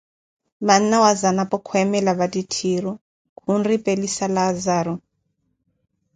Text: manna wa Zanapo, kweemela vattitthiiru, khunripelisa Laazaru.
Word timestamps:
manna 0.67 0.97
wa 1.03 1.13
Zanapo, 1.19 1.57
kweemela 1.67 2.11
vattitthiiru, 2.19 2.91
khunripelisa 3.37 4.25
Laazaru. 4.35 4.93